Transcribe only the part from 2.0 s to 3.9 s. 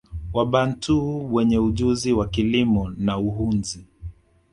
wa kilimo na uhunzi